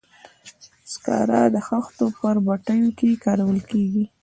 [0.91, 4.05] سکاره د خښتو په بټیو کې کارول کیږي.